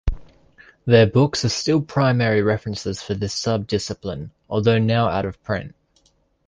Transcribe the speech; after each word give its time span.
Their 0.85 1.05
books 1.05 1.45
are 1.45 1.49
still 1.49 1.79
primary 1.79 2.41
references 2.41 3.03
for 3.03 3.13
this 3.13 3.35
sub-discipline, 3.35 4.31
although 4.49 4.79
now 4.79 5.09
out 5.09 5.25
of 5.27 5.43
print. 5.43 5.75